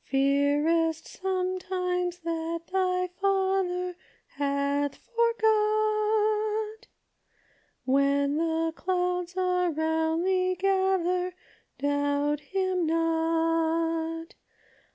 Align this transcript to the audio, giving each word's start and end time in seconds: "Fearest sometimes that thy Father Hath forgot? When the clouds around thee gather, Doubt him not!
"Fearest 0.11 1.07
sometimes 1.07 2.17
that 2.21 2.61
thy 2.71 3.07
Father 3.21 3.95
Hath 4.29 4.95
forgot? 4.95 6.87
When 7.85 8.37
the 8.37 8.73
clouds 8.75 9.37
around 9.37 10.23
thee 10.23 10.55
gather, 10.55 11.35
Doubt 11.77 12.39
him 12.39 12.87
not! 12.87 14.33